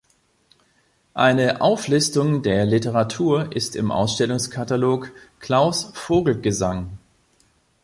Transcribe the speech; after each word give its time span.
Eine 1.13 1.61
Auflistung 1.61 2.41
der 2.41 2.65
Literatur 2.65 3.51
ist 3.55 3.75
im 3.75 3.91
Ausstellungskatalog 3.91 5.11
"Klaus 5.39 5.91
Vogelgesang. 5.93 6.97